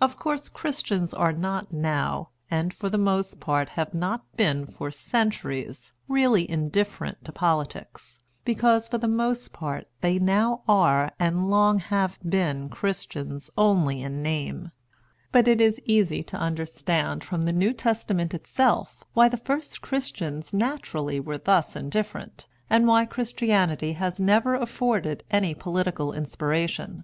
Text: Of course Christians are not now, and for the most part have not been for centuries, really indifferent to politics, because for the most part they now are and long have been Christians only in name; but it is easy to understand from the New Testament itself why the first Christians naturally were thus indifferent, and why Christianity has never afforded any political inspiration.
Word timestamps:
Of 0.00 0.16
course 0.16 0.48
Christians 0.48 1.12
are 1.12 1.32
not 1.32 1.72
now, 1.72 2.28
and 2.48 2.72
for 2.72 2.88
the 2.88 2.96
most 2.96 3.40
part 3.40 3.70
have 3.70 3.92
not 3.92 4.24
been 4.36 4.66
for 4.66 4.92
centuries, 4.92 5.92
really 6.06 6.48
indifferent 6.48 7.24
to 7.24 7.32
politics, 7.32 8.20
because 8.44 8.86
for 8.86 8.98
the 8.98 9.08
most 9.08 9.52
part 9.52 9.88
they 10.00 10.20
now 10.20 10.62
are 10.68 11.10
and 11.18 11.50
long 11.50 11.80
have 11.80 12.20
been 12.24 12.68
Christians 12.68 13.50
only 13.58 14.00
in 14.00 14.22
name; 14.22 14.70
but 15.32 15.48
it 15.48 15.60
is 15.60 15.80
easy 15.84 16.22
to 16.22 16.36
understand 16.36 17.24
from 17.24 17.42
the 17.42 17.52
New 17.52 17.72
Testament 17.72 18.32
itself 18.34 19.02
why 19.12 19.28
the 19.28 19.36
first 19.36 19.80
Christians 19.82 20.52
naturally 20.52 21.18
were 21.18 21.36
thus 21.36 21.74
indifferent, 21.74 22.46
and 22.70 22.86
why 22.86 23.06
Christianity 23.06 23.94
has 23.94 24.20
never 24.20 24.54
afforded 24.54 25.24
any 25.32 25.52
political 25.52 26.12
inspiration. 26.12 27.02